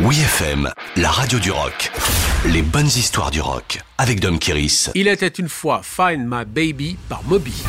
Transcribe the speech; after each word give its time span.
Oui 0.00 0.18
FM, 0.18 0.68
la 0.96 1.08
radio 1.08 1.38
du 1.38 1.52
rock. 1.52 1.92
Les 2.46 2.62
bonnes 2.62 2.86
histoires 2.88 3.30
du 3.30 3.40
rock 3.40 3.80
avec 3.96 4.18
Dom 4.18 4.40
Kiris. 4.40 4.90
Il 4.96 5.06
était 5.06 5.28
une 5.28 5.48
fois 5.48 5.82
Find 5.84 6.26
My 6.28 6.44
Baby 6.44 6.96
par 7.08 7.22
Moby. 7.22 7.62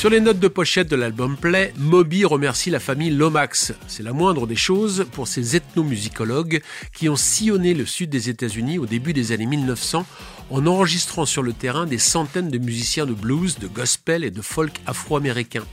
Sur 0.00 0.08
les 0.08 0.20
notes 0.20 0.38
de 0.38 0.48
pochette 0.48 0.88
de 0.88 0.96
l'album 0.96 1.36
Play, 1.36 1.74
Moby 1.76 2.24
remercie 2.24 2.70
la 2.70 2.80
famille 2.80 3.10
Lomax. 3.10 3.74
C'est 3.86 4.02
la 4.02 4.14
moindre 4.14 4.46
des 4.46 4.56
choses 4.56 5.04
pour 5.12 5.28
ces 5.28 5.56
ethnomusicologues 5.56 6.62
qui 6.94 7.10
ont 7.10 7.16
sillonné 7.16 7.74
le 7.74 7.84
sud 7.84 8.08
des 8.08 8.30
États-Unis 8.30 8.78
au 8.78 8.86
début 8.86 9.12
des 9.12 9.32
années 9.32 9.44
1900 9.44 10.06
en 10.48 10.66
enregistrant 10.66 11.26
sur 11.26 11.42
le 11.42 11.52
terrain 11.52 11.84
des 11.84 11.98
centaines 11.98 12.48
de 12.48 12.56
musiciens 12.56 13.04
de 13.04 13.12
blues, 13.12 13.58
de 13.58 13.66
gospel 13.66 14.24
et 14.24 14.30
de 14.30 14.40
folk 14.40 14.72
afro-américains. 14.86 15.66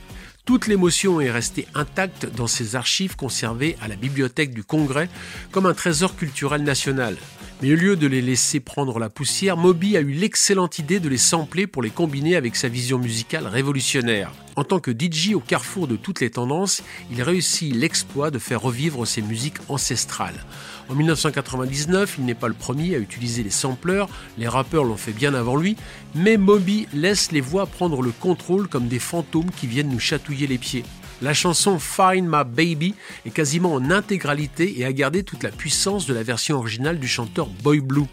Toute 0.48 0.66
l'émotion 0.66 1.20
est 1.20 1.30
restée 1.30 1.66
intacte 1.74 2.24
dans 2.24 2.46
ces 2.46 2.74
archives 2.74 3.16
conservées 3.16 3.76
à 3.82 3.86
la 3.86 3.96
Bibliothèque 3.96 4.54
du 4.54 4.64
Congrès 4.64 5.10
comme 5.52 5.66
un 5.66 5.74
trésor 5.74 6.16
culturel 6.16 6.62
national. 6.62 7.18
Mais 7.60 7.70
au 7.74 7.76
lieu 7.76 7.96
de 7.96 8.06
les 8.06 8.22
laisser 8.22 8.58
prendre 8.58 8.98
la 8.98 9.10
poussière, 9.10 9.58
Moby 9.58 9.98
a 9.98 10.00
eu 10.00 10.12
l'excellente 10.12 10.78
idée 10.78 11.00
de 11.00 11.08
les 11.10 11.18
sampler 11.18 11.66
pour 11.66 11.82
les 11.82 11.90
combiner 11.90 12.34
avec 12.34 12.56
sa 12.56 12.68
vision 12.68 12.98
musicale 12.98 13.46
révolutionnaire. 13.46 14.32
En 14.56 14.64
tant 14.64 14.80
que 14.80 14.90
DJ 14.90 15.34
au 15.34 15.40
carrefour 15.40 15.86
de 15.86 15.96
toutes 15.96 16.20
les 16.20 16.30
tendances, 16.30 16.82
il 17.12 17.22
réussit 17.22 17.74
l'exploit 17.74 18.30
de 18.30 18.38
faire 18.38 18.62
revivre 18.62 19.06
ses 19.06 19.20
musiques 19.20 19.58
ancestrales. 19.68 20.46
En 20.88 20.94
1999, 20.94 22.16
il 22.18 22.24
n'est 22.24 22.34
pas 22.34 22.48
le 22.48 22.54
premier 22.54 22.94
à 22.94 22.98
utiliser 22.98 23.42
les 23.42 23.50
sampleurs, 23.50 24.08
les 24.38 24.48
rappeurs 24.48 24.84
l'ont 24.84 24.96
fait 24.96 25.12
bien 25.12 25.34
avant 25.34 25.56
lui, 25.56 25.76
mais 26.14 26.38
Moby 26.38 26.88
laisse 26.94 27.30
les 27.30 27.42
voix 27.42 27.66
prendre 27.66 28.00
le 28.00 28.10
contrôle 28.10 28.68
comme 28.68 28.88
des 28.88 28.98
fantômes 28.98 29.50
qui 29.50 29.66
viennent 29.66 29.90
nous 29.90 30.00
chatouiller 30.00 30.46
les 30.46 30.56
pieds. 30.56 30.84
La 31.20 31.34
chanson 31.34 31.78
Find 31.78 32.26
My 32.26 32.44
Baby 32.44 32.94
est 33.26 33.30
quasiment 33.30 33.74
en 33.74 33.90
intégralité 33.90 34.78
et 34.78 34.84
a 34.86 34.92
gardé 34.92 35.24
toute 35.24 35.42
la 35.42 35.50
puissance 35.50 36.06
de 36.06 36.14
la 36.14 36.22
version 36.22 36.56
originale 36.56 36.98
du 36.98 37.08
chanteur 37.08 37.48
Boy 37.48 37.80
Blue. 37.80 38.06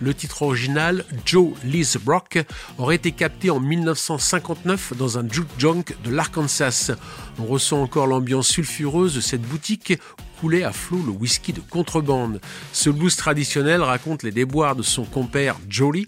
Le 0.00 0.14
titre 0.14 0.42
original, 0.42 1.04
Joe 1.24 1.52
Liz 1.64 1.96
Brock, 1.96 2.38
aurait 2.78 2.96
été 2.96 3.12
capté 3.12 3.50
en 3.50 3.60
1959 3.60 4.94
dans 4.96 5.18
un 5.18 5.28
juke 5.28 5.48
junk 5.58 5.84
de 6.04 6.10
l'Arkansas. 6.10 6.92
On 7.38 7.46
ressent 7.46 7.80
encore 7.80 8.06
l'ambiance 8.06 8.48
sulfureuse 8.48 9.14
de 9.14 9.20
cette 9.20 9.42
boutique 9.42 9.98
à 10.42 10.72
flot 10.72 11.00
le 11.06 11.12
whisky 11.12 11.52
de 11.52 11.60
contrebande. 11.60 12.40
Ce 12.72 12.90
blues 12.90 13.14
traditionnel 13.14 13.80
raconte 13.80 14.24
les 14.24 14.32
déboires 14.32 14.74
de 14.74 14.82
son 14.82 15.04
compère 15.04 15.56
Jolie 15.68 16.06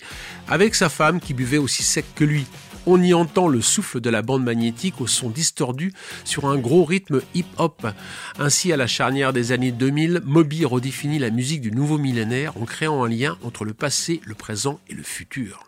avec 0.48 0.74
sa 0.74 0.88
femme 0.88 1.20
qui 1.20 1.34
buvait 1.34 1.58
aussi 1.58 1.84
sec 1.84 2.04
que 2.16 2.24
lui. 2.24 2.44
On 2.86 3.00
y 3.00 3.14
entend 3.14 3.46
le 3.46 3.62
souffle 3.62 4.00
de 4.00 4.10
la 4.10 4.22
bande 4.22 4.42
magnétique 4.42 5.00
au 5.00 5.06
son 5.06 5.30
distordu 5.30 5.92
sur 6.24 6.46
un 6.46 6.58
gros 6.58 6.84
rythme 6.84 7.22
hip-hop. 7.34 7.86
Ainsi, 8.38 8.72
à 8.72 8.77
la 8.77 8.88
charnière 8.88 9.32
des 9.32 9.52
années 9.52 9.72
2000, 9.72 10.22
Moby 10.24 10.64
redéfinit 10.64 11.20
la 11.20 11.30
musique 11.30 11.60
du 11.60 11.70
nouveau 11.70 11.96
millénaire 11.96 12.56
en 12.60 12.64
créant 12.64 13.05
un 13.05 13.08
lien 13.08 13.38
entre 13.44 13.64
le 13.64 13.72
passé, 13.72 14.20
le 14.24 14.34
présent 14.34 14.80
et 14.90 14.94
le 14.94 15.05
futur. 15.05 15.64